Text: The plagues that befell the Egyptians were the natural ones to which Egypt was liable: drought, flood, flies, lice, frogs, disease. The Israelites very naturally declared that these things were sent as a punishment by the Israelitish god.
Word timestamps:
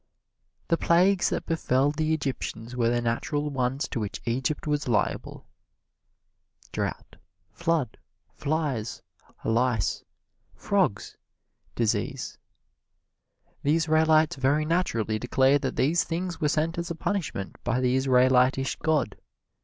The 0.69 0.77
plagues 0.79 1.29
that 1.29 1.45
befell 1.45 1.91
the 1.91 2.11
Egyptians 2.11 2.75
were 2.75 2.89
the 2.89 3.01
natural 3.03 3.51
ones 3.51 3.87
to 3.89 3.99
which 3.99 4.19
Egypt 4.25 4.65
was 4.65 4.87
liable: 4.87 5.45
drought, 6.71 7.17
flood, 7.51 7.99
flies, 8.33 9.03
lice, 9.45 10.03
frogs, 10.55 11.17
disease. 11.75 12.39
The 13.61 13.75
Israelites 13.75 14.37
very 14.37 14.65
naturally 14.65 15.19
declared 15.19 15.61
that 15.61 15.75
these 15.75 16.03
things 16.03 16.41
were 16.41 16.49
sent 16.49 16.79
as 16.79 16.89
a 16.89 16.95
punishment 16.95 17.57
by 17.63 17.79
the 17.79 17.95
Israelitish 17.95 18.77
god. 18.77 19.17